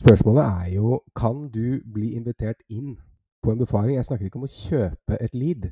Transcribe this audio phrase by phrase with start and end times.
[0.00, 2.98] Spørsmålet er jo kan du bli invitert inn
[3.42, 3.96] på en befaring.
[3.96, 5.66] Jeg snakker ikke om å kjøpe et lead,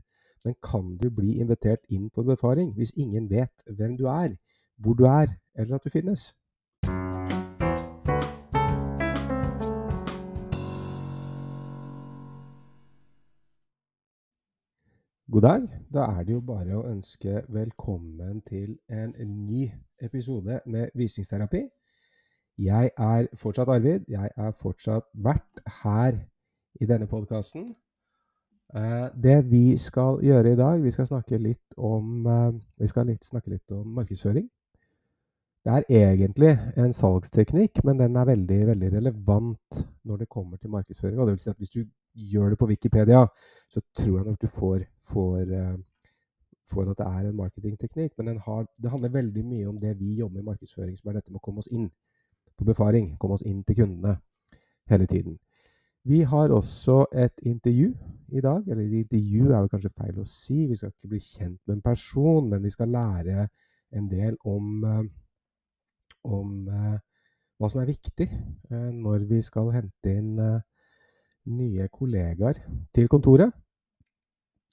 [0.45, 4.35] men kan du bli invitert inn på en befaring hvis ingen vet hvem du er,
[4.77, 6.35] hvor du er, eller at du finnes?
[15.33, 15.65] God dag.
[15.95, 19.16] Da er det jo bare å ønske velkommen til en
[19.48, 19.70] ny
[20.05, 21.65] episode med visningsterapi.
[22.59, 24.01] Jeg er fortsatt Arvid.
[24.09, 26.16] Jeg er fortsatt vert her
[26.80, 27.69] i denne podkasten.
[29.23, 32.27] Det vi skal gjøre i dag, vi skal snakke litt om,
[32.87, 34.48] skal litt, snakke litt om markedsføring.
[35.65, 40.74] Det er egentlig en salgsteknikk, men den er veldig, veldig relevant når det kommer til
[40.74, 41.20] markedsføring.
[41.20, 41.84] Og det vil si at hvis du
[42.32, 43.23] gjør det på Wikipedia,
[43.70, 44.82] så tror jeg nok du får,
[45.12, 45.54] får,
[46.73, 48.18] får at det er en marketingteknikk.
[48.18, 51.20] Men har, det handler veldig mye om det vi jobber med i markedsføring, som er
[51.20, 51.90] dette med å komme oss inn
[52.58, 53.14] på befaring.
[53.18, 54.18] Komme oss inn til kundene
[54.90, 55.38] hele tiden.
[56.08, 57.92] Vi har også et intervju
[58.32, 58.62] i dag.
[58.68, 60.66] Eller intervju er vel kanskje feil å si.
[60.66, 63.48] Vi skal ikke bli kjent med en person, men vi skal lære
[63.96, 64.84] en del om,
[66.25, 68.28] om hva som er viktig
[68.95, 70.34] når vi skal hente inn
[71.48, 72.61] nye kollegaer
[72.95, 73.53] til kontoret.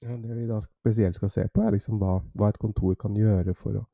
[0.02, 3.56] Det vi da spesielt skal se på, er liksom hva, hva et kontor kan gjøre
[3.56, 3.86] for å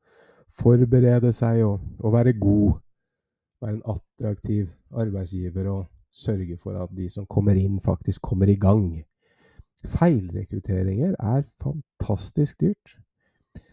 [0.52, 2.80] forberede seg og, og være god
[3.62, 8.58] være en attraktiv arbeidsgiver og sørge for at de som kommer inn, faktisk kommer i
[8.60, 9.04] gang.
[9.82, 12.98] Feilrekrutteringer er fantastisk dyrt.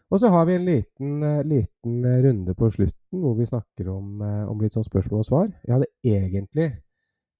[0.10, 4.62] Og så har vi en liten, liten runde på slutten hvor vi snakker om, om,
[4.62, 5.52] litt sånn spørsmål og svar.
[5.66, 6.70] Jeg hadde egentlig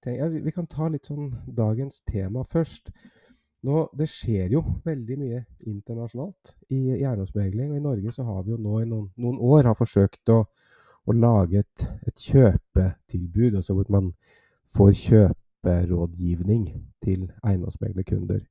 [0.04, 2.92] tenkt ja, Vi kan ta litt sånn dagens tema først.
[3.66, 7.74] Nå, det skjer jo veldig mye internasjonalt i, i eiendomsmegling.
[7.74, 10.44] Og i Norge så har vi jo nå i noen, noen år har forsøkt å
[11.08, 14.12] å lage et, et kjøpetilbud, altså hvor man
[14.76, 16.68] får kjøperådgivning
[17.02, 18.44] til eiendomsmeglerkunder.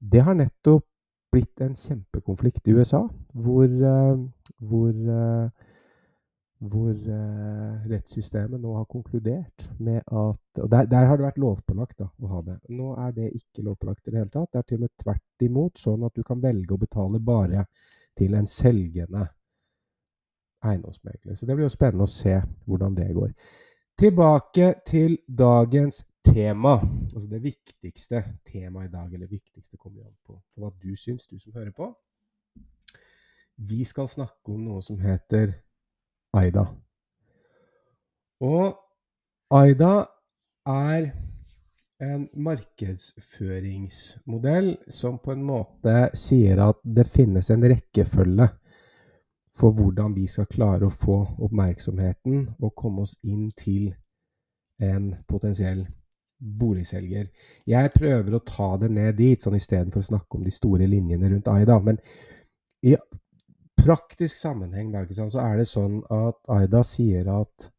[0.00, 0.86] Det har nettopp
[1.34, 3.02] blitt en kjempekonflikt i USA,
[3.34, 3.70] hvor,
[4.62, 4.98] hvor,
[6.58, 6.98] hvor
[7.90, 12.30] rettssystemet nå har konkludert med at Og der, der har det vært lovpålagt da, å
[12.30, 12.58] ha det.
[12.70, 14.52] Nå er det ikke lovpålagt i det hele tatt.
[14.52, 17.66] Det er til og med tvert imot sånn at du kan velge å betale bare
[18.14, 19.26] til en selgende
[20.64, 21.36] eiendomsmegler.
[21.36, 23.30] Så det blir jo spennende å se hvordan det går.
[23.98, 26.80] Tilbake til dagens tema.
[27.14, 30.96] Altså det viktigste temaet i dag, eller det viktigste kommer an på, på hva du
[30.96, 31.98] syns, du som hører på.
[33.56, 35.52] Vi skal snakke om noe som heter
[36.34, 36.66] AIDA.
[38.42, 38.74] Og
[39.54, 40.10] AIDA
[40.66, 41.14] er
[42.02, 48.48] en markedsføringsmodell som på en måte sier at det finnes en rekkefølge
[49.58, 53.92] for hvordan vi skal klare å få oppmerksomheten og komme oss inn til
[54.82, 55.84] en potensiell
[56.44, 57.28] boligselger.
[57.66, 61.30] Jeg prøver å ta det ned dit, sånn istedenfor å snakke om de store linjene
[61.30, 61.78] rundt Aida.
[61.80, 62.00] Men
[62.84, 62.96] i
[63.78, 67.70] praktisk sammenheng da, så er det sånn at Aida sier at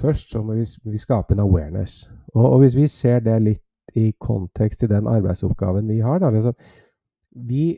[0.00, 2.04] først så må vi, vi skape en awareness.
[2.34, 6.34] Og, og, hvis vi ser det litt i kontekst til den arbeidsoppgaven vi har da,
[6.34, 6.56] liksom,
[7.46, 7.76] vi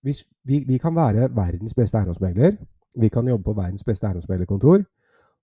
[0.00, 2.56] hvis vi, vi, kan være verdens beste eiendomsmegler.
[3.00, 4.84] Vi kan jobbe på verdens beste eiendomsmeglerkontor.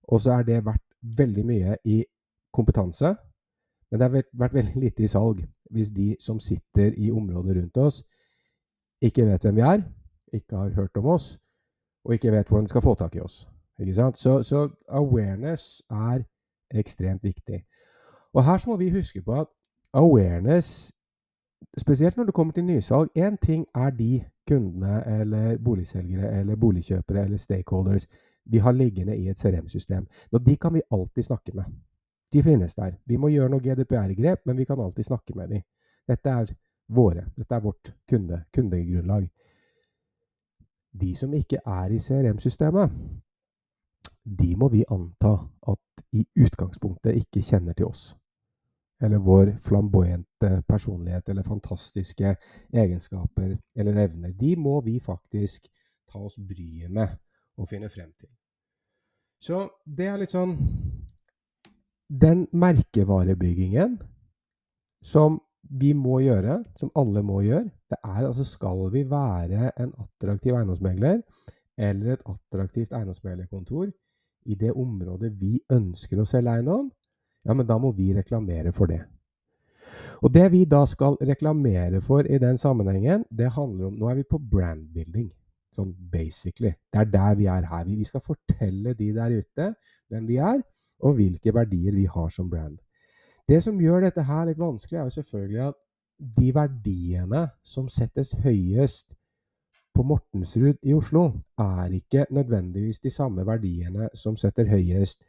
[0.08, 2.04] Og så er det verdt veldig mye i
[2.52, 3.14] kompetanse.
[3.90, 7.76] Men det har vært, veldig lite i salg hvis de som sitter i området rundt
[7.76, 8.02] oss,
[9.00, 9.82] ikke vet hvem vi er,
[10.32, 11.38] ikke har hørt om oss,
[12.04, 13.46] og ikke vet hvordan de skal få tak i oss.
[14.14, 16.24] Så, så, awareness er
[16.70, 17.62] ekstremt viktig.
[18.32, 19.46] Og her må vi huske på at
[19.92, 20.92] awareness,
[21.78, 27.24] spesielt når det kommer til nysalg Én ting er de kundene eller boligselgere eller boligkjøpere
[27.24, 28.06] eller stakeholders
[28.44, 30.06] vi har liggende i et CRM-system.
[30.32, 31.64] Og de kan vi alltid snakke med.
[32.32, 32.92] De finnes der.
[33.04, 35.62] Vi må gjøre noe GDPR-grep, men vi kan alltid snakke med dem.
[36.08, 36.54] Dette er
[36.88, 37.26] våre.
[37.36, 39.28] Dette er vårt kunde, kundegrunnlag.
[41.00, 42.90] De som ikke er i CRM-systemet,
[44.24, 45.34] de må vi anta
[45.68, 48.14] at i utgangspunktet ikke kjenner til oss
[49.00, 52.36] eller vår flamboyante personlighet eller fantastiske
[52.72, 54.32] egenskaper eller evner.
[54.32, 55.68] De må vi faktisk
[56.10, 57.14] ta oss bryet med
[57.58, 58.30] og finne frem til.
[59.40, 60.56] Så det er litt sånn
[62.08, 63.98] Den merkevarebyggingen
[65.04, 69.92] som vi må gjøre, som alle må gjøre, det er altså Skal vi være en
[70.00, 71.20] attraktiv eiendomsmegler
[71.78, 73.90] eller et attraktivt eiendomsmeglerkontor
[74.48, 76.88] i det området vi ønsker å selge eiendom,
[77.44, 79.02] ja, men da må vi reklamere for det.
[80.22, 84.18] Og det vi da skal reklamere for i den sammenhengen, det handler om Nå er
[84.18, 85.30] vi på brandbuilding,
[85.74, 86.74] sånn basically.
[86.92, 87.84] Det er der vi er her.
[87.86, 89.72] Vi skal fortelle de der ute
[90.08, 90.60] hvem vi er,
[90.98, 92.78] og hvilke verdier vi har som brand.
[93.48, 95.78] Det som gjør dette her litt vanskelig, er jo selvfølgelig at
[96.18, 99.14] de verdiene som settes høyest
[99.94, 105.22] på Mortensrud i Oslo, er ikke nødvendigvis de samme verdiene som setter høyest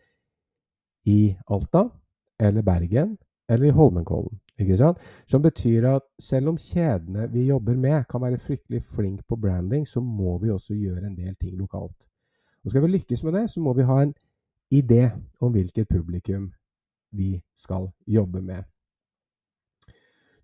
[1.06, 1.90] i Alta
[2.40, 3.18] eller Bergen
[3.50, 4.40] eller i Holmenkollen.
[4.60, 5.00] Ikke sant?
[5.28, 9.88] Som betyr at selv om kjedene vi jobber med, kan være fryktelig flinke på branding,
[9.88, 12.07] så må vi også gjøre en del ting lokalt.
[12.63, 14.13] Og skal vi lykkes med det, så må vi ha en
[14.72, 15.10] idé
[15.42, 16.51] om hvilket publikum
[17.16, 18.63] vi skal jobbe med.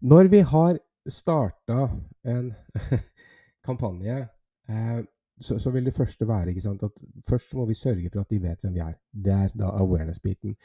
[0.02, 1.90] Når vi har starta
[2.24, 2.54] en
[3.66, 4.28] kampanje,
[4.69, 5.04] eh,
[5.39, 8.41] så, så, vil det første være sant, at først må vi sørge for at de
[8.41, 8.93] vet hvem vi er.
[9.11, 10.55] Det er da awareness-biten.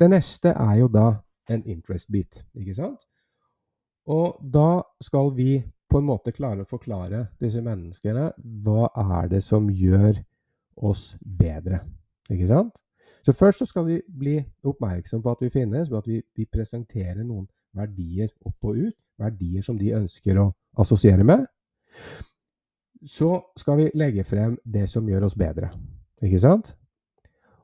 [0.00, 1.12] Det neste er jo da
[1.50, 3.06] en interest-bit, ikke sant?
[4.06, 8.30] Og da skal vi på en måte klare å forklare disse menneskene
[8.64, 8.86] hva
[9.18, 10.22] er det som gjør
[10.76, 11.82] oss bedre,
[12.30, 12.82] ikke sant?
[13.26, 16.46] Så først så skal vi bli oppmerksom på at vi finnes, ved at vi, vi
[16.46, 20.50] presenterer noen verdier opp og ut, verdier som de ønsker å
[20.80, 21.44] assosiere med.
[23.06, 25.70] Så skal vi legge frem det som gjør oss bedre,
[26.22, 26.74] ikke sant?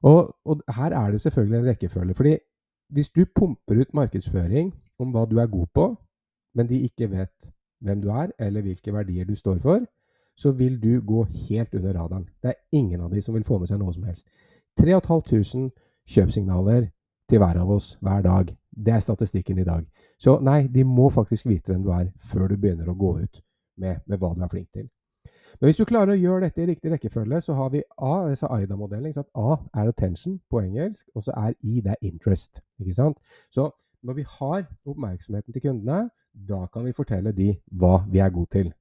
[0.07, 2.15] Og, og her er det selvfølgelig en rekkefølge.
[2.15, 2.37] fordi
[2.89, 5.87] hvis du pumper ut markedsføring om hva du er god på,
[6.55, 7.51] men de ikke vet
[7.81, 9.81] hvem du er, eller hvilke verdier du står for,
[10.37, 12.29] så vil du gå helt under radaren.
[12.43, 14.29] Det er ingen av de som vil få med seg noe som helst.
[14.81, 15.71] 3500
[16.07, 16.91] kjøpsignaler
[17.29, 18.53] til hver av oss hver dag.
[18.71, 19.87] Det er statistikken i dag.
[20.19, 23.41] Så nei, de må faktisk vite hvem du er, før du begynner å gå ut
[23.77, 24.89] med, med hva du er flink til.
[25.61, 28.49] Men hvis du klarer å gjøre dette i riktig rekkefølge, så har vi A, disse
[28.51, 29.25] AIDA-modellene.
[29.35, 32.63] A er attention på engelsk, og så er I det er interest.
[32.81, 33.19] ikke sant?
[33.51, 33.71] Så
[34.03, 36.11] når vi har oppmerksomheten til kundene,
[36.49, 38.73] da kan vi fortelle de hva vi er gode til.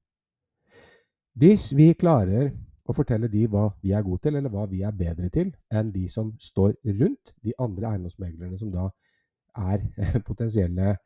[1.36, 2.52] Hvis vi klarer
[2.86, 5.90] å fortelle de hva vi er gode til, eller hva vi er bedre til enn
[5.92, 8.90] de som står rundt, de andre eiendomsmeglerne som da
[9.56, 9.84] er
[10.28, 10.96] potensielle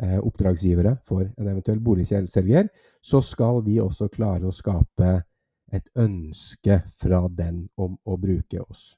[0.00, 2.68] oppdragsgivere for en eventuell boligselger,
[3.02, 5.20] så skal vi også klare å skape
[5.72, 8.96] et ønske fra den om å bruke oss.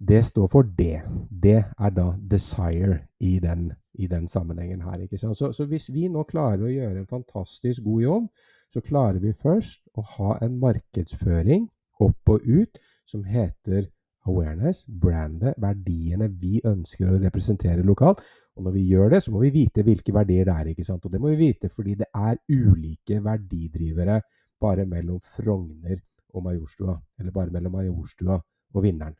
[0.00, 1.02] Det står for det.
[1.30, 5.04] Det er da desire i den, i den sammenhengen her.
[5.34, 8.30] Så, så hvis vi nå klarer å gjøre en fantastisk god jobb
[8.70, 11.66] så klarer vi først å ha en markedsføring
[12.00, 12.78] opp og ut
[13.08, 13.88] som heter
[14.28, 18.20] awareness, brandet, verdiene vi ønsker å representere lokalt.
[18.56, 20.70] Og når vi gjør det, så må vi vite hvilke verdier det er.
[20.72, 21.04] ikke sant?
[21.04, 24.20] Og det må vi vite fordi det er ulike verdidrivere
[24.60, 25.98] bare mellom Frogner
[26.34, 26.98] og Majorstua.
[27.18, 28.36] Eller bare mellom Majorstua
[28.74, 29.16] og Vinneren.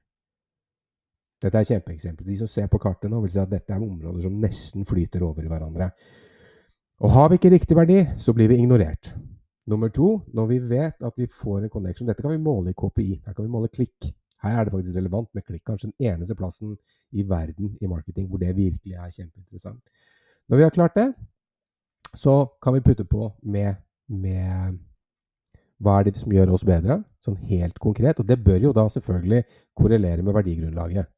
[1.40, 2.26] Dette er kjempeeksempel.
[2.26, 5.24] De som ser på kartet nå, vil si at dette er områder som nesten flyter
[5.24, 5.88] over i hverandre.
[7.00, 9.14] Og har vi ikke riktig verdi, så blir vi ignorert.
[9.70, 12.76] Nummer to, når vi vet at vi får en connection Dette kan vi måle i
[12.76, 13.22] KPI.
[13.24, 14.10] Her kan vi måle klikk.
[14.42, 15.64] Her er det faktisk relevant med klikk.
[15.68, 16.76] Kanskje den eneste plassen
[17.12, 19.80] i verden i marketing hvor det virkelig er kjempeinteressant.
[20.48, 21.08] Når vi har klart det,
[22.14, 23.74] så kan vi putte på med,
[24.08, 24.78] med
[25.80, 28.20] hva er det som gjør oss bedre, sånn helt konkret.
[28.20, 29.44] Og det bør jo da selvfølgelig
[29.76, 31.08] korrelere med verdigrunnlaget.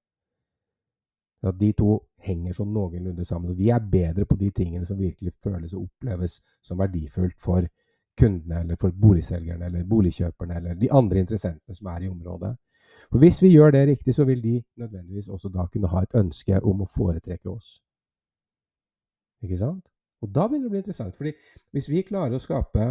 [1.42, 3.56] At de to henger sånn noenlunde sammen.
[3.58, 7.66] Vi er bedre på de tingene som virkelig føles og oppleves som verdifullt for
[8.18, 12.52] kundene, eller for boligselgerne, eller boligkjøperne, eller de andre interessentene som er i området.
[13.12, 16.14] For Hvis vi gjør det riktig, så vil de nødvendigvis også da kunne ha et
[16.14, 17.82] ønske om å foretrekke oss.
[19.44, 19.90] Ikke sant?
[20.22, 21.16] Og da begynner det å bli interessant.
[21.16, 21.32] fordi
[21.72, 22.86] hvis vi klarer å skape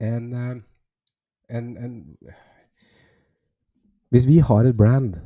[0.00, 0.60] en, eh,
[1.48, 2.18] en, en
[4.10, 5.16] Hvis vi har et brand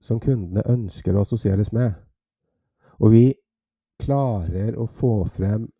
[0.00, 1.92] som kundene ønsker å assosieres med,
[3.00, 3.34] og vi
[3.98, 5.72] klarer å få frem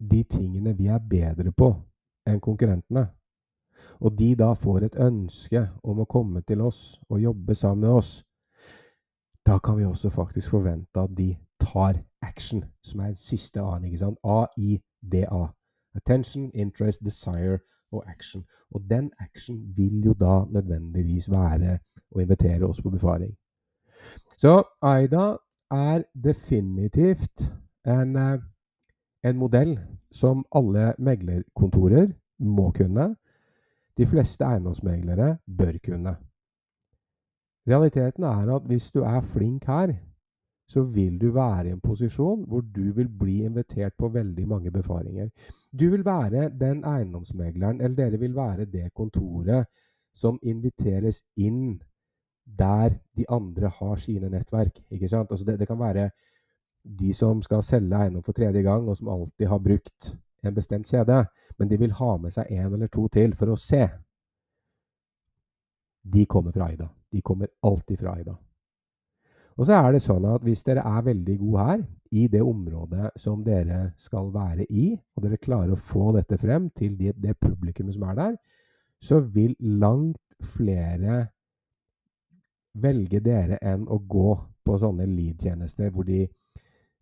[0.00, 1.70] de tingene vi er bedre på
[2.26, 3.12] enn konkurrentene,
[4.00, 7.98] og de da får et ønske om å komme til oss og jobbe sammen med
[7.98, 8.24] oss,
[9.46, 13.84] da kan vi også faktisk forvente at de tar action, som er siste A-en.
[13.84, 14.18] ikke sant?
[14.24, 15.44] A-I-D-A.
[15.94, 17.58] Attention, interest, desire
[17.92, 18.44] og action.
[18.70, 21.78] Og den action vil jo da nødvendigvis være
[22.14, 23.36] å invitere oss på befaring.
[24.36, 25.36] Så Aida
[25.70, 27.52] er definitivt
[27.86, 28.38] en, eh,
[29.24, 29.78] en modell
[30.12, 33.16] som alle meglerkontorer må kunne.
[33.98, 36.16] De fleste eiendomsmeglere bør kunne.
[37.68, 39.94] Realiteten er at hvis du er flink her,
[40.68, 44.70] så vil du være i en posisjon hvor du vil bli invitert på veldig mange
[44.72, 45.28] befaringer.
[45.72, 49.66] Du vil være den eiendomsmegleren, eller dere vil være det kontoret
[50.14, 51.82] som inviteres inn
[52.44, 54.80] der de andre har sine nettverk.
[54.90, 55.30] ikke sant?
[55.30, 56.10] Altså det, det, kan være
[56.84, 60.16] de som skal selge eiendom for tredje gang, og som alltid har brukt
[60.48, 61.24] en bestemt kjede,
[61.58, 63.86] men de vil ha med seg en eller to til for å se.
[66.04, 66.90] De kommer fra Aida.
[67.12, 68.34] De kommer alltid fra Aida.
[69.54, 71.84] Og så er det sånn at hvis dere er veldig gode her,
[72.14, 76.68] i det området som dere skal være i, og dere klarer å få dette frem
[76.76, 78.36] til det, det publikummet som er der,
[79.02, 80.20] så vil langt
[80.54, 81.24] flere
[82.74, 84.34] velge dere enn å gå
[84.64, 86.24] på sånne lead-tjenester hvor de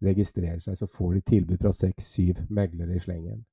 [0.04, 3.44] registrerer seg, så får de tilbud fra seks-syv meglere i slengen.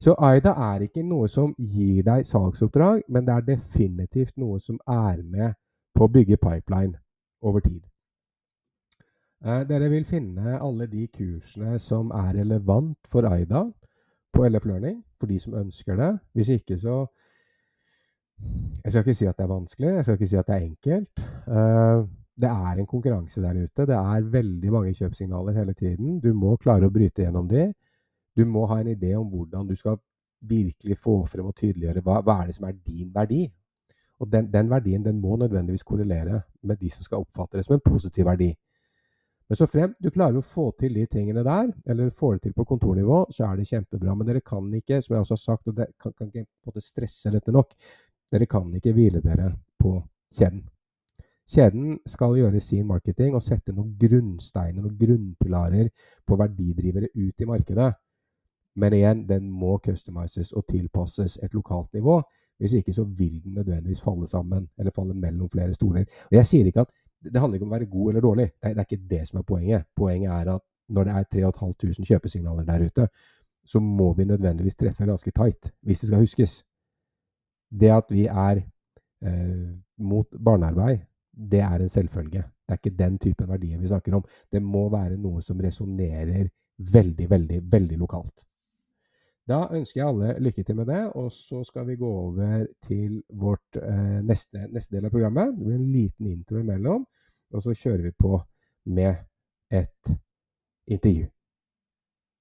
[0.00, 4.80] Så Aida er ikke noe som gir deg salgsoppdrag, men det er definitivt noe som
[4.90, 5.54] er med
[5.94, 6.98] på å bygge pipeline
[7.44, 7.82] over tid.
[9.44, 13.66] Eh, dere vil finne alle de kursene som er relevant for Aida
[14.32, 16.18] på LF Learning, for de som ønsker det.
[16.32, 17.06] Hvis ikke, så
[18.84, 20.64] Jeg skal ikke si at det er vanskelig, jeg skal ikke si at det er
[20.66, 21.20] enkelt.
[21.46, 23.86] Uh, det er en konkurranse der ute.
[23.86, 26.18] Det er veldig mange kjøpsignaler hele tiden.
[26.20, 27.68] Du må klare å bryte gjennom de.
[28.34, 30.00] Du må ha en idé om hvordan du skal
[30.44, 33.46] virkelig få frem og tydeliggjøre hva, hva er det som er din verdi.
[34.22, 37.76] Og den, den, verdien den må nødvendigvis korrelere med de som skal oppfatte det som
[37.76, 38.50] en positiv verdi.
[39.48, 42.54] Men så frem du klarer å få til de tingene der, eller får det til
[42.56, 44.14] på kontornivå, så er det kjempebra.
[44.16, 47.32] Men dere kan ikke, som jeg også har sagt, og dere kan, kan ikke stresse
[47.34, 47.76] dette nok,
[48.32, 49.98] dere kan ikke hvile dere på
[50.34, 50.64] kjeden.
[51.44, 55.90] Kjeden skal gjøre sin marketing og sette noen grunnsteiner, noen grunnpilarer
[56.24, 57.90] på verdidrivere ut i markedet.
[58.80, 62.22] Men igjen, den må customizes og tilpasses et lokalt nivå.
[62.58, 66.06] Hvis ikke så vil den nødvendigvis falle sammen, eller falle mellom flere stoler.
[66.30, 68.44] Og jeg sier ikke at Det handler ikke om å være god eller dårlig.
[68.60, 69.84] Det er, det er ikke det som er poenget.
[69.96, 70.60] Poenget er at
[70.92, 73.06] når det er 3500 kjøpesignaler der ute,
[73.64, 76.64] så må vi nødvendigvis treffe ganske tight, hvis det skal huskes.
[77.80, 78.60] Det at vi er
[79.24, 80.98] eh, mot barnearbeid,
[81.36, 82.42] det er en selvfølge.
[82.64, 84.24] Det er ikke den typen verdier vi snakker om.
[84.52, 86.48] Det må være noe som resonnerer
[86.78, 88.46] veldig, veldig, veldig lokalt.
[89.48, 93.22] Da ønsker jeg alle lykke til med det, og så skal vi gå over til
[93.28, 95.52] vårt eh, neste, neste, del av programmet.
[95.52, 97.04] Det blir en liten intro imellom,
[97.52, 98.40] og så kjører vi på
[98.96, 99.14] med
[99.70, 100.16] et
[100.86, 101.28] intervju.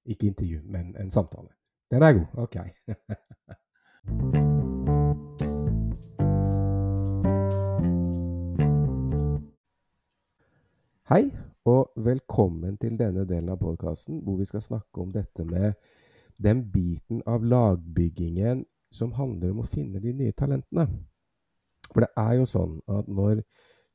[0.06, 1.52] Ikke intervju, men en samtale.
[1.92, 2.28] Den er god.
[2.48, 2.60] Ok.
[11.12, 11.34] Hei,
[11.68, 15.74] og velkommen til denne delen av podkasten hvor vi skal snakke om dette med
[16.40, 20.86] den biten av lagbyggingen som handler om å finne de nye talentene.
[21.90, 23.42] For det er jo sånn at når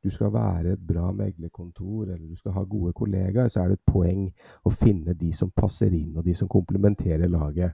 [0.04, 3.80] du skal være et bra meglerkontor, eller du skal ha gode kollegaer, så er det
[3.80, 4.28] et poeng
[4.68, 7.72] å finne de som passer inn, og de som komplementerer laget.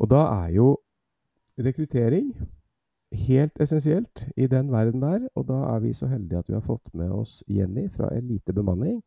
[0.00, 0.70] Og da er jo
[1.60, 2.32] rekruttering
[3.14, 5.26] helt essensielt i den verden der.
[5.34, 8.52] Og da er vi så heldige at vi har fått med oss Jenny fra Elite
[8.52, 9.00] Bemanning,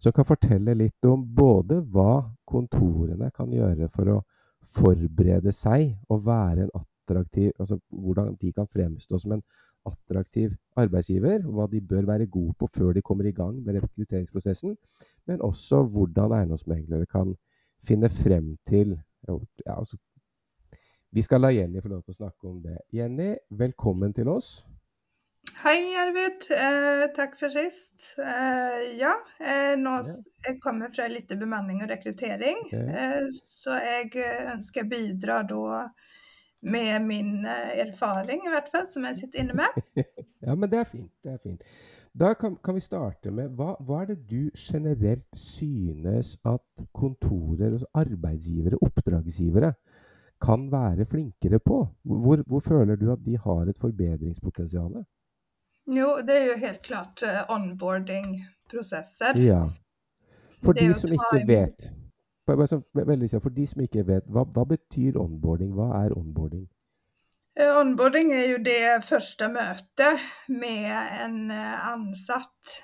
[0.00, 4.20] som kan fortelle litt om både hva kontorene kan gjøre for å
[4.76, 9.40] forberede seg og være en attraktiv Altså hvordan de kan fremstå som en
[9.88, 14.76] attraktiv arbeidsgiver, hva de bør være gode på før de kommer i gang med rekrutteringsprosessen,
[15.26, 17.32] men også hvordan eiendomsmeglere kan
[17.82, 19.96] finne frem til ja, altså
[21.10, 22.76] vi skal la Jenny få lov til å snakke om det.
[22.94, 24.60] Jenny, velkommen til oss.
[25.60, 26.46] Hei, Arvid.
[26.54, 28.14] Eh, takk for sist.
[28.22, 29.12] Eh, ja,
[29.42, 29.96] eh, nå,
[30.46, 32.86] jeg kommer fra litt bemanning og rekruttering, okay.
[32.86, 35.82] Eh, så jeg eh, ønsker å bidra da
[36.70, 39.80] med min eh, erfaring, i hvert fall, som jeg sitter inne med.
[40.46, 41.12] ja, men det er fint.
[41.24, 41.64] Det er fint.
[42.16, 47.74] Da kan, kan vi starte med hva, hva, er det du generelt synes at kontorer,
[47.74, 49.74] altså arbeidsgivere, oppdragsgivere,
[50.40, 51.86] kan være flinkere på?
[52.02, 55.04] Hvor, hvor føler du at de har et forbedringspotensial?
[55.86, 59.38] Jo, det er jo helt klart uh, onboarding-prosesser.
[59.40, 59.62] Ja.
[60.64, 61.92] For de som ikke vet
[62.46, 65.72] For de som ikke vet, hva, hva betyr onboarding?
[65.72, 66.66] Hva er onboarding?
[67.60, 70.90] Eh, onboarding er jo det første møtet med
[71.24, 72.80] en eh, ansatt.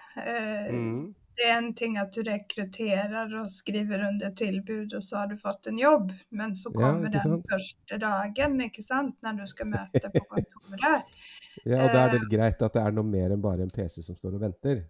[0.71, 1.15] Mm.
[1.37, 5.37] Det er en ting at du rekrutterer og skriver under tilbud, og så har du
[5.37, 6.13] fått en jobb.
[6.31, 11.17] Men så kommer ja, den første dagen, ikke sant, når du skal møte på kontoret.
[11.71, 13.73] ja, og da er det eh, greit at det er noe mer enn bare en
[13.75, 14.87] PC som står og venter?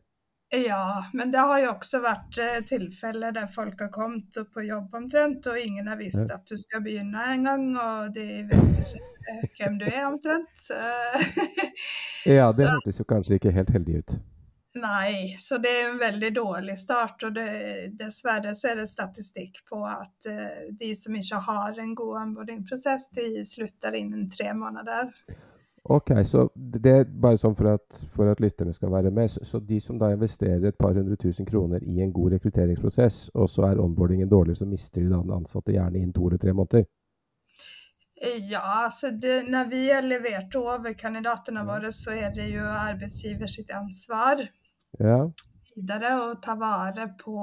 [0.55, 4.95] Ja, men det har jo også vært eh, tilfeller der folk har kommet på jobb
[4.95, 9.59] omtrent, og ingen har visst at du skal begynne en gang, og de vet ikke
[9.59, 10.71] hvem du er omtrent.
[12.31, 14.19] ja, det hørtes jo kanskje ikke helt heldig ut.
[14.76, 17.23] Nei, så det er en veldig dårlig start.
[17.25, 17.49] Og det,
[17.97, 23.09] dessverre så er det statistikk på at uh, de som ikke har en god onboardingprosess,
[23.16, 25.14] de slutter innen tre måneder.
[25.88, 29.30] Ok, så det er bare sånn for at, for at lytterne skal være med.
[29.30, 33.21] Så, så, de som da investerer et par hundre tusen kroner i en god rekrutteringsprosess,
[33.38, 36.42] og så er onboardingen dårlig, så mister de da den ansatte gjerne innen to eller
[36.42, 36.85] tre måneder?
[38.50, 43.47] Ja, altså det, når vi har levert over kandidatene våre, så er det jo arbeidsgiver
[43.47, 44.42] sitt ansvar.
[44.99, 45.19] Ja.
[45.75, 47.37] videre og ta vare på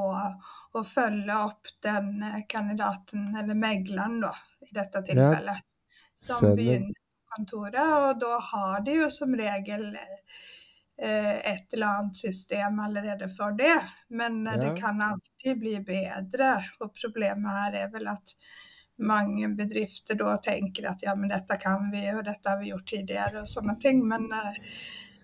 [0.74, 4.32] og følge opp den kandidaten, eller megleren da,
[4.66, 6.00] i dette tilfellet, ja.
[6.18, 7.94] som begynner på kontoret.
[8.08, 9.92] Og da har de jo som regel
[10.98, 13.78] et eller annet system allerede for det.
[14.10, 14.58] Men ja.
[14.58, 16.56] det kan alltid bli bedre.
[16.80, 18.36] Og problemet her er vel at
[18.98, 22.88] mange bedrifter da tenker at ja, men dette kan vi, og dette har vi gjort
[22.88, 24.04] tidligere, og sånne ting.
[24.08, 24.62] Men eh,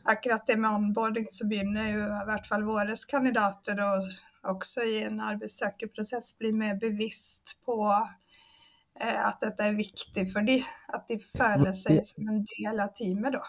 [0.09, 3.93] akkurat det med onboarding, så begynner jo i hvert fall våre kandidater å
[4.47, 10.65] også i en arbeidssøkerprosess bli mer bevisst på eh, at dette er viktig for dem.
[10.95, 13.43] At de føler seg som en del av teamet da.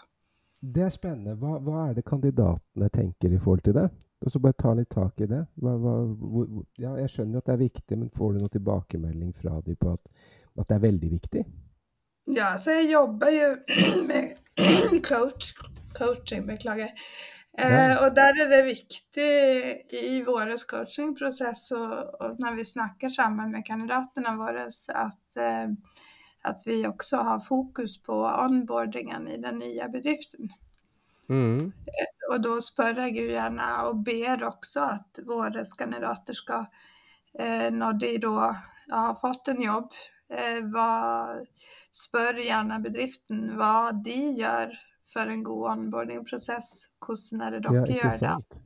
[0.61, 1.37] Det er spennende.
[1.41, 3.87] Hva, hva er det kandidatene tenker i forhold til det?
[4.21, 5.41] Og så bare ta litt tak i det.
[5.57, 9.33] Hva, hva, hvor, ja, jeg skjønner at det er viktig, men får du noen tilbakemelding
[9.33, 10.11] fra dem på at,
[10.59, 11.43] at, det er veldig viktig?
[12.35, 13.49] Ja, så jeg jobber jo
[14.11, 14.35] med
[15.11, 15.53] coach,
[15.97, 16.91] coaching, beklager.
[17.57, 19.31] Eh, og der er det viktig
[19.99, 25.97] i vår coachingprosess og, og, når vi snakker sammen med kandidatene våre, at, eh,
[26.47, 30.53] at vi også har fokus på onboardingen i den nye bedriften.
[31.31, 31.71] Mm.
[32.31, 36.65] Og da spør jeg jo gjerne, og ber også, at våre kandidater skal,
[37.39, 38.51] eh, når de da
[38.91, 40.20] har fått en jobb, eh,
[40.71, 41.41] hva,
[41.91, 44.73] spør gjerne bedriften hva de gjør
[45.11, 46.71] for en god onboardingprosess.
[47.03, 48.61] Hvordan er det dere ja, gjør det?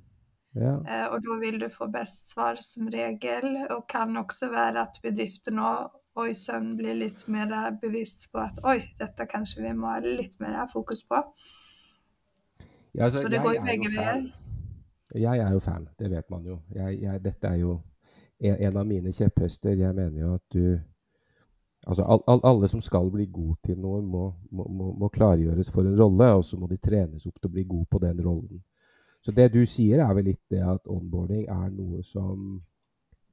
[0.56, 0.76] Ja.
[0.88, 5.02] Eh, og da vil du få best svar som regel, og kan også være at
[5.04, 9.98] bedriften og Sønn blir litt mer bevisst på at oi, dette kanskje vi må ha
[10.00, 11.20] litt mer fokus på.
[12.96, 14.22] Ja, altså, så det går jo begge veier.
[15.16, 16.62] Jeg er jo fan, det vet man jo.
[16.76, 17.74] Jeg, jeg, dette er jo
[18.40, 19.76] en, en, av mine kjepphester.
[19.76, 20.80] Jeg mener jo at du
[21.86, 25.70] Altså, all, all, alle som skal bli god til noe, må, må, må, må, klargjøres
[25.74, 28.24] for en rolle, og så må de trenes opp til å bli god på den
[28.25, 28.63] rollen.
[29.22, 32.58] Så det du sier, er vel litt det at onboarding er noe som,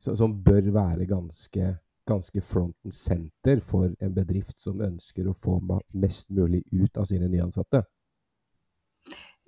[0.00, 1.72] som bør være ganske,
[2.08, 5.58] ganske fronten senter for en bedrift som ønsker å få
[5.92, 7.84] mest mulig ut av sine nyansatte?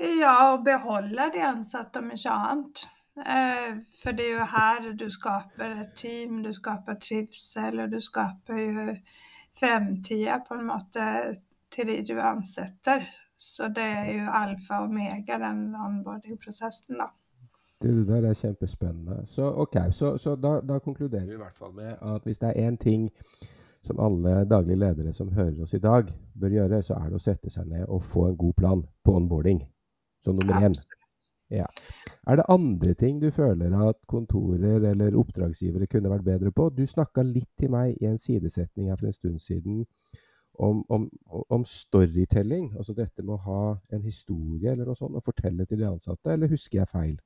[0.00, 2.86] Ja, og beholde de ansatte, om ikke annet.
[3.16, 8.00] Eh, for det er jo her du skaper et team, du skaper trivsel, og du
[8.02, 8.86] skaper jo
[9.58, 11.04] fremtida på en måte
[11.70, 13.06] til de du ansetter.
[13.38, 17.10] Så det er jo alfa og omega, den onboarding-prosessen, da.
[17.82, 19.22] Det der er kjempespennende.
[19.26, 22.52] Så ok, så, så da, da, konkluderer vi i hvert fall med at hvis det
[22.54, 23.10] er én ting
[23.82, 26.08] som alle daglige ledere som hører oss i dag,
[26.40, 29.16] bør gjøre, så er det å sette seg ned og få en god plan på
[29.16, 29.60] onboarding
[30.24, 30.78] som nummer én.
[31.54, 31.66] Ja.
[32.26, 36.70] Er det andre ting du føler at kontorer eller oppdragsgivere kunne vært bedre på?
[36.72, 39.84] Du snakka litt til meg i en sidesetning her for en stund siden
[40.54, 41.10] om, om,
[41.50, 42.72] om, storytelling.
[42.76, 43.62] Altså dette med å ha
[43.92, 47.16] en historie eller noe sånt og fortelle til de ansatte, eller husker jeg feil?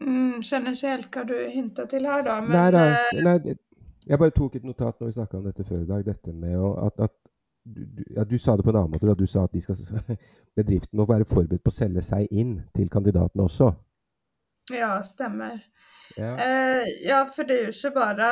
[0.00, 2.38] Mm, skjønner ikke helt hva du hinta til her, da.
[2.46, 3.56] Men, nei, nei, eh, nei,
[4.08, 6.06] jeg bare tok et notat når vi snakka om dette før i dag.
[6.06, 7.16] Dette med å, at, at
[7.64, 9.06] du, du, ja, du, sa det på en annen måte.
[9.06, 9.14] Da.
[9.14, 9.76] Du sa at skal,
[10.58, 13.72] bedriften må være forberedt på å selge seg inn til kandidatene også.
[14.74, 15.58] Ja, stemmer.
[16.16, 18.30] Ja, eh, ja for det er jo ikke bare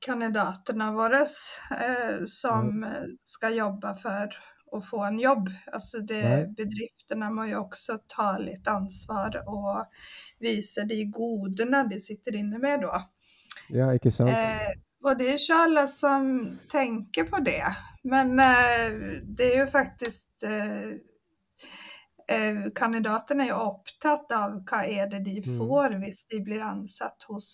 [0.00, 3.18] kandidatene våre eh, som mm.
[3.24, 4.38] skal jobbe for
[4.70, 5.50] å få en jobb.
[5.72, 9.82] Altså det, bedriftene må jo også ta litt ansvar og
[10.40, 13.02] vise de godene de sitter inne med da.
[13.70, 14.32] Ja, ikke sant?
[14.32, 14.70] Eh,
[15.04, 16.26] og det er ikke alle som
[16.68, 17.64] tenker på det.
[18.02, 18.92] Men eh,
[19.24, 20.90] det er jo faktisk eh,
[22.28, 25.50] eh, Kandidatene er opptatt av hva er det de mm.
[25.58, 27.50] får hvis de blir ansatt hos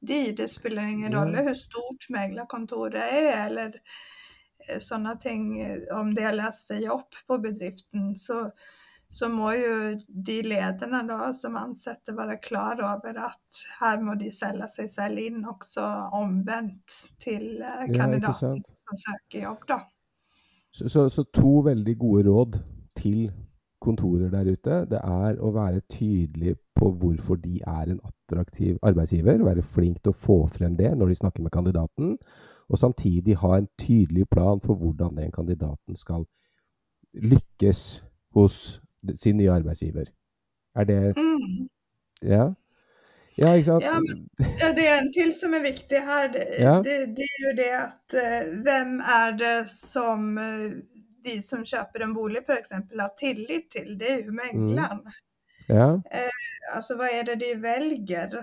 [0.00, 0.24] de.
[0.36, 3.80] Det spiller ingen rolle hvor stort meglerkontoret er, eller
[4.80, 5.48] sånne ting.
[5.92, 8.50] Om de har lest seg opp på bedriften, så
[9.12, 9.72] så må jo
[10.08, 15.20] de lederne da, som ansetter være klar over at her må de selge seg selv
[15.20, 15.84] inn også
[16.16, 19.66] omvendt til eh, kandidaten ja, som søker jobb.
[19.68, 19.78] da.
[20.72, 22.56] Så, så, så, to veldig gode råd
[22.96, 23.26] til
[23.82, 24.78] kontorer der ute.
[24.88, 29.44] Det er å være tydelig på hvorfor de er en attraktiv arbeidsgiver.
[29.44, 32.14] Være flink til å få frem det når de snakker med kandidaten.
[32.72, 36.24] Og samtidig ha en tydelig plan for hvordan den kandidaten skal
[37.12, 37.82] lykkes
[38.38, 38.80] hos
[39.16, 40.10] sin nye arbeidsgiver.
[40.76, 41.68] Er det mm.
[42.22, 42.52] Ja?
[43.36, 43.84] Ja, ikke sant?
[43.84, 44.28] Ja, men,
[44.60, 46.26] ja, det er en til som er viktig her.
[46.32, 46.74] Det, ja.
[46.84, 50.74] det, det er jo det at uh, hvem er det som uh,
[51.24, 52.74] de som kjøper en bolig f.eks.
[52.76, 53.94] har tillit til?
[53.98, 55.04] Det er jo megleren.
[55.06, 55.20] Mm.
[55.72, 55.88] Ja.
[56.10, 58.34] Eh, altså hva er det de velger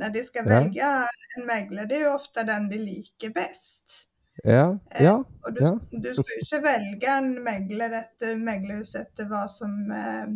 [0.00, 0.88] når de skal velge
[1.36, 1.86] en megler?
[1.88, 4.11] Det er jo ofte den de liker best.
[4.40, 5.72] Ja, eh, ja, og du, ja.
[5.90, 10.32] du skal jo ikke velge en megler etter meglerhus etter hva som eh,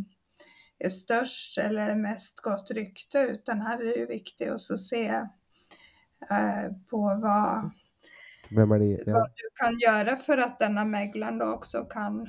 [0.77, 6.67] størst störst eller mest godt rykte utan her er det ju viktig å se eh,
[6.91, 7.41] på hva,
[8.51, 8.91] er de?
[9.07, 9.17] Ja.
[9.17, 12.21] hva du kan gjøre for at denne megleren da også kan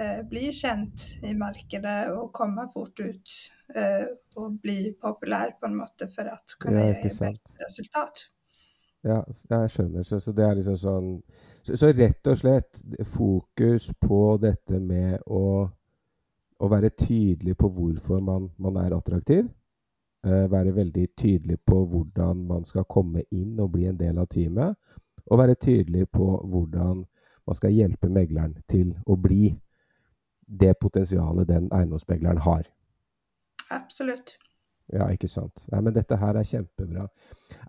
[0.00, 3.38] eh, bli kjent i markedet og komme fort ut
[3.76, 4.08] eh,
[4.40, 7.56] og bli populær på en måte for å kunne ge ikke sant.
[7.60, 8.30] resultat.
[9.06, 10.04] Ja, jeg skjønner.
[10.04, 11.12] Så, så det er liksom sånn
[11.62, 15.44] så, så rett og slett fokus på dette med å,
[16.60, 19.48] å være tydelig på hvorfor man, man er attraktiv.
[20.26, 24.28] Eh, være veldig tydelig på hvordan man skal komme inn og bli en del av
[24.28, 24.76] teamet.
[25.30, 27.04] Og være tydelig på hvordan
[27.46, 29.54] man skal hjelpe megleren til å bli
[30.60, 32.68] det potensialet den eiendomsmegleren har.
[33.70, 34.36] Absolut.
[34.92, 35.64] Ja, ikke sant.
[35.70, 37.04] Nei, men dette her er kjempebra.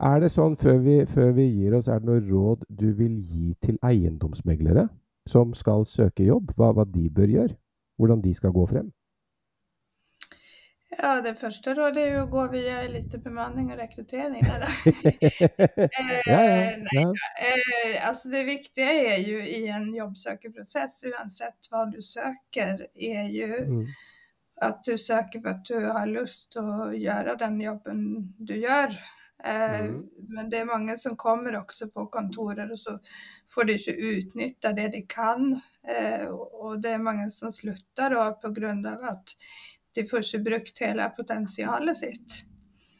[0.02, 3.20] Er det sånn, før vi, før vi gir oss, er det noe råd du vil
[3.22, 4.88] gi til eiendomsmeglere
[5.30, 6.56] som skal søke jobb?
[6.58, 7.56] Hva, hva de bør gjøre?
[8.02, 8.90] Hvordan de skal gå frem?
[10.92, 14.44] Ja, det første rådet er jo å gå via litt bemanning og rekruttering.
[16.28, 16.58] Ja, ja,
[16.92, 17.06] Eh, ja.
[18.10, 23.86] altså det viktige er jo i en jobbsøkerprosess, uansett hva du søker, er jo Mm.
[24.62, 28.04] Att du søker for at du har lyst til å gjøre den jobben
[28.38, 28.94] du gjør.
[29.44, 30.04] Eh, Mm.
[30.30, 33.00] Men det er mange som kommer også på kontorer, og så
[33.50, 35.62] får de ikke utnytta det de kan.
[35.88, 39.36] Eh, och och det er mange som slutter grund av att
[39.96, 42.46] de får ikke brukt hele potensialet sitt.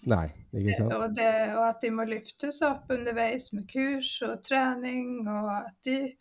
[0.04, 0.94] Nei, ikke sant?
[0.94, 5.78] Og, det, og at de må løftes opp underveis med kurs og trening, og at
[5.86, 6.16] de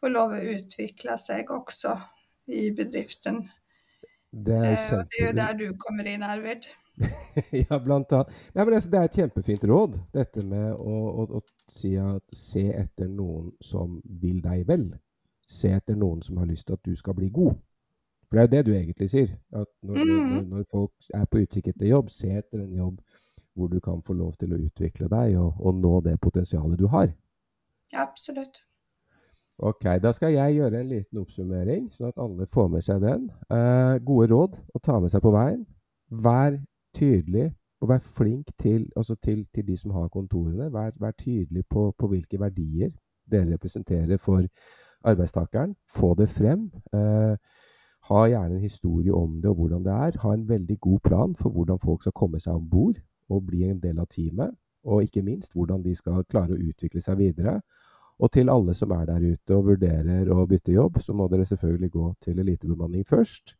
[0.00, 1.96] får lov å utvikle seg også
[2.52, 3.40] i bedriften.
[4.32, 6.68] Det er Eh, og det er jo der du kommer inn, Arvid.
[7.70, 8.32] ja, blant annet.
[8.54, 12.24] Ja, men altså, det er et kjempefint råd, dette med å, å, å si at
[12.36, 14.88] se etter noen som vil deg vel.
[15.48, 17.60] Se etter noen som har lyst til at du skal bli god.
[18.28, 19.36] For det er jo det du egentlig sier.
[19.52, 23.00] At når, mm når, når folk er på utkikk etter jobb, se etter en jobb
[23.52, 26.86] hvor du kan få lov til å utvikle deg og, og nå det potensialet du
[26.88, 27.12] har.
[27.92, 28.62] Absolutt.
[29.62, 33.28] Ok, da skal jeg gjøre en liten oppsummering, sånn at alle får med seg den.
[33.46, 35.60] Eh, gode råd å ta med seg på veien.
[36.10, 36.56] Vær
[36.98, 40.66] tydelig, og vær flink til, altså til, til de som har kontorene.
[40.74, 42.90] Vær, vær tydelig på, på hvilke verdier
[43.30, 44.42] dere representerer for
[45.06, 45.76] arbeidstakeren.
[45.94, 46.66] Få det frem.
[46.90, 47.38] Eh,
[48.10, 50.18] ha gjerne en historie om det og hvordan det er.
[50.24, 52.98] Ha en veldig god plan for hvordan folk skal komme seg om bord
[53.30, 54.58] og bli en del av teamet.
[54.90, 57.60] Og ikke minst hvordan de skal klare å utvikle seg videre.
[58.22, 61.46] Og til alle som er der ute og vurderer å bytte jobb, så må dere
[61.48, 63.56] selvfølgelig gå til elitebemanning først.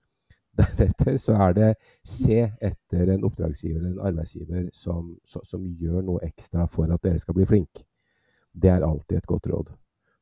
[0.59, 1.69] Deretter så er det
[2.07, 7.23] se etter en oppdragsgiver eller en arbeidsgiver som, som, gjør noe ekstra for at dere
[7.23, 7.87] skal bli flinke.
[8.53, 9.71] Det er alltid et godt råd.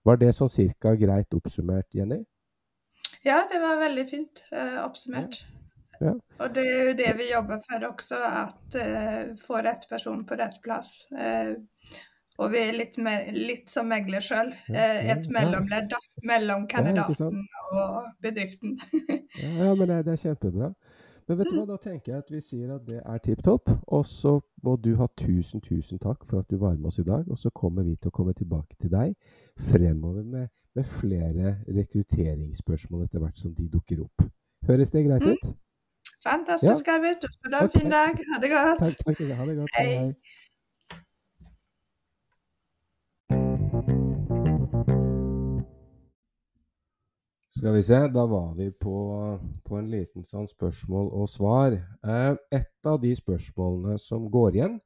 [0.07, 2.23] Var det sånn cirka greit oppsummert, Jenny?
[3.27, 5.43] Ja, det var veldig fint uh, oppsummert.
[6.01, 6.15] Ja.
[6.41, 10.39] Og det er jo det vi jobber for også, at uh, få rett person på
[10.41, 11.11] rett plass.
[11.13, 11.59] Eh,
[12.41, 15.93] og vi er litt, mer, litt som megler sjøl, Ja, eh, et mellomledd
[16.27, 18.79] mellom Ja, kandidaten og bedriften.
[19.43, 20.73] Ja, ja men det, er kjempebra.
[21.29, 23.71] Men vet du hva, da tenker jeg at vi sier at det er tipp topp.
[23.87, 24.33] Og så
[24.65, 27.29] må du ha tusen, tusen takk for at du var med oss i dag.
[27.31, 29.15] Og så kommer vi til å komme tilbake til deg
[29.71, 34.27] fremover med, med flere rekrutteringsspørsmål etter hvert som de dukker opp.
[34.67, 35.37] Høres det greit Mm.
[35.37, 35.53] ut?
[36.25, 37.23] Fantastisk, Arvid.
[37.23, 38.19] Du får ha en fin dag.
[38.33, 38.83] Ha det godt.
[38.83, 39.37] Takk, takk.
[39.39, 39.77] Ha det godt.
[39.79, 39.87] Hei.
[39.87, 40.49] hei.
[47.61, 48.99] Skal vi se, da var vi på,
[49.69, 51.75] på en liten sånn spørsmål og svar.
[51.77, 54.79] Eh, et av de spørsmålene som går igjen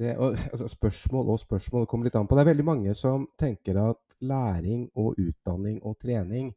[0.00, 2.34] det, og, altså Spørsmål og spørsmål kommer litt an på.
[2.34, 6.48] Det er veldig mange som tenker at læring og utdanning og trening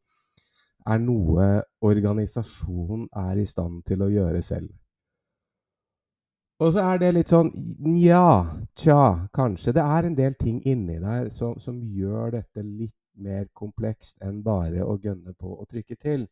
[0.89, 1.52] er noe
[1.86, 4.73] organisasjonen er i stand til å gjøre selv.
[6.58, 7.54] Og så er det litt sånn
[7.86, 8.26] Nja,
[8.73, 9.78] tja, kanskje.
[9.78, 14.41] Det er en del ting inni der som, som gjør dette litt mer komplekst enn
[14.43, 16.28] bare å gønne på å trykke til.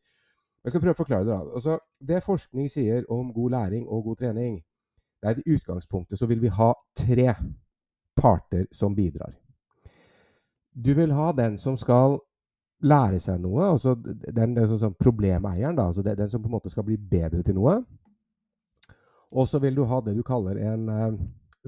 [0.63, 1.34] Jeg skal prøve å forklare det.
[1.34, 1.54] da.
[1.54, 4.60] Altså, det forskning sier om god læring og god trening,
[5.22, 7.36] det er at i utgangspunktet så vil vi ha tre
[8.17, 9.34] parter som bidrar.
[10.74, 12.20] Du vil ha den som skal
[12.82, 16.72] lære seg noe, altså den, den sånn problemeieren, da, altså den som på en måte
[16.74, 17.82] skal bli bedre til noe.
[19.32, 21.20] Og så vil du ha det du kaller en eh,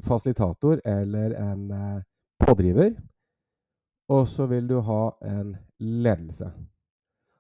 [0.04, 2.02] fasilitator eller en eh,
[2.44, 2.96] pådriver.
[4.14, 6.52] Og så vil du ha en ledelse.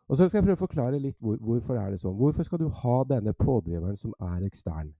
[0.09, 2.15] Og så skal jeg prøve å forklare litt hvor, hvorfor er det sånn.
[2.17, 4.91] Hvorfor skal du ha denne pådriveren som er ekstern?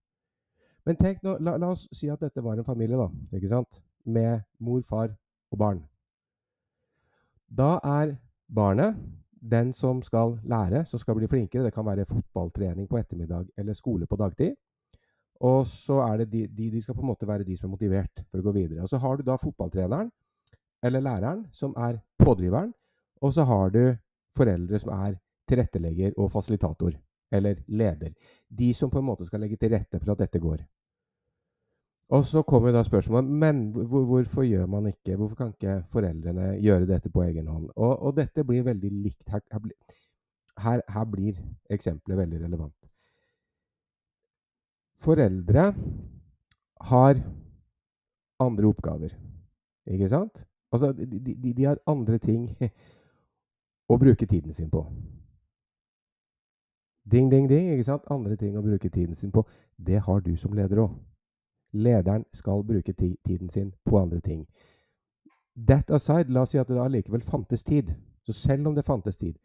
[0.86, 3.08] Men tenk nå, la, la oss si at dette var en familie, da.
[3.36, 3.82] ikke sant?
[4.06, 5.14] Med mor, far
[5.54, 5.84] og barn.
[7.48, 8.16] Da er
[8.54, 8.98] barnet
[9.44, 11.68] den som skal lære, som skal bli flinkere.
[11.68, 14.56] Det kan være fotballtrening på ettermiddag eller skole på dagtid.
[15.44, 17.76] Og så er det de, de, de skal på en måte være de som er
[17.76, 18.84] motivert for å gå videre.
[18.84, 20.12] Og så har du da fotballtreneren
[20.84, 22.74] eller læreren som er pådriveren,
[23.22, 23.96] og så har du
[24.38, 25.18] foreldre som er
[25.48, 26.92] tilrettelegger og fasilitator,
[27.32, 28.14] eller leder.
[28.50, 30.64] De som på en måte skal legge til rette for at dette går.
[32.14, 36.86] Og så kommer da spørsmålet men hvorfor gjør man ikke Hvorfor kan ikke foreldrene gjøre
[36.86, 37.70] dette på egen hånd?
[37.76, 39.24] Og, og dette blir veldig likt.
[39.28, 39.42] Her,
[40.60, 42.90] her, her blir eksempelet veldig relevant.
[45.00, 45.74] Foreldre
[46.92, 47.22] har
[48.40, 49.16] andre oppgaver,
[49.88, 50.44] ikke sant?
[50.74, 52.48] Altså, de, de, de har andre ting
[53.92, 54.82] å bruke tiden sin på.
[57.04, 57.70] Ding, ding, ding.
[57.72, 58.08] ikke sant?
[58.12, 59.44] Andre ting å bruke tiden sin på.
[59.78, 60.96] Det har du som leder òg.
[61.74, 64.46] Lederen skal bruke tiden sin på andre ting.
[65.68, 67.94] That aside, la oss si at det allikevel fantes tid.
[68.24, 69.38] Så selv om det fantes tid,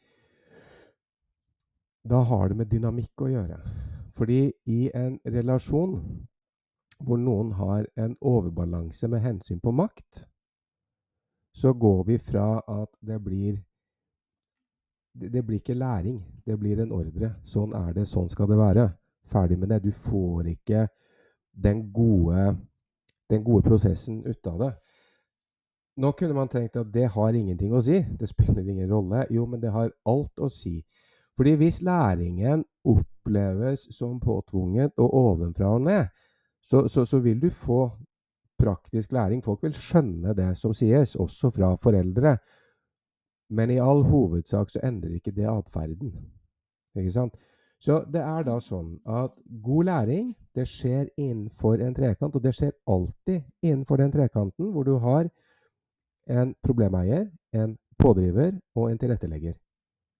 [2.08, 3.58] da har det med dynamikk å gjøre.
[4.16, 5.98] Fordi i en relasjon
[7.04, 10.24] hvor noen har en overbalanse med hensyn på makt,
[11.58, 13.58] så går vi fra at det blir
[15.18, 17.32] det, blir ikke læring, det blir en ordre.
[17.42, 18.84] Sånn er det, sånn skal det være.
[19.26, 19.80] Ferdig med det.
[19.82, 20.86] Du får ikke
[21.50, 22.52] den gode,
[23.30, 24.70] den gode prosessen ut av det.
[25.98, 27.98] Nå kunne man tenkt at det har ingenting å si.
[27.98, 29.24] Det spiller ingen rolle.
[29.34, 30.78] Jo, men det har alt å si.
[31.38, 36.06] Fordi hvis læringen oppleves som påtvunget og ovenfra og ned,
[36.62, 37.88] så, så, så vil du få
[38.58, 39.42] praktisk læring.
[39.44, 42.36] Folk vil skjønne det som sies, også fra foreldre.
[43.50, 46.12] Men i all hovedsak så endrer ikke det atferden.
[46.96, 47.36] Ikke sant?
[47.80, 52.56] Så det er da sånn at god læring det skjer innenfor en trekant, og det
[52.56, 55.28] skjer alltid innenfor den trekanten hvor du har
[56.28, 59.54] en problemeier, en pådriver og en tilrettelegger.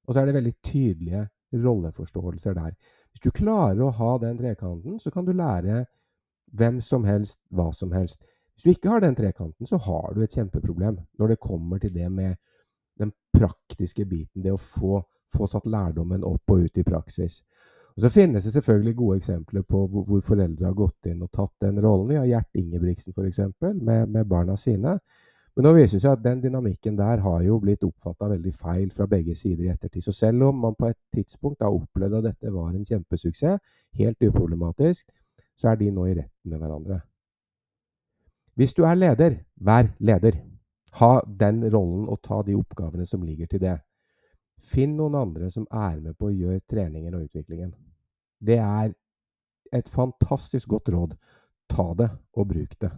[0.06, 2.72] Og så er det veldig tydelige rolleforståelser der.
[3.10, 5.84] Hvis du klarer å ha den trekanten, så kan du lære
[6.52, 8.22] hvem som helst hva som helst.
[8.54, 11.94] Hvis du ikke har den trekanten, så har du et kjempeproblem når det kommer til
[11.94, 12.36] det med
[12.98, 17.42] den praktiske biten, det å få, få satt lærdommen opp og ut i praksis.
[17.94, 21.32] Og Så finnes det selvfølgelig gode eksempler på hvor, hvor foreldre har gått inn og
[21.34, 22.08] tatt den rollen.
[22.12, 23.40] Vi har Gjert Ingebrigtsen f.eks.
[23.60, 24.98] Med, med barna sine.
[25.56, 28.92] Men nå viser det seg at den dynamikken der har jo blitt oppfatta veldig feil
[28.94, 30.04] fra begge sider i ettertid.
[30.06, 33.58] Så selv om man på et tidspunkt har opplevd at dette var en kjempesuksess,
[33.98, 35.08] helt uproblematisk,
[35.58, 37.00] så er de nå i retten med hverandre.
[38.58, 40.38] Hvis du er leder, vær leder.
[40.98, 43.76] Ha den rollen og ta de oppgavene som ligger til det.
[44.58, 47.74] Finn noen andre som er med på å gjøre treningen og utviklingen.
[48.40, 48.94] Det er
[49.74, 51.14] et fantastisk godt råd.
[51.70, 52.90] Ta det og bruk det.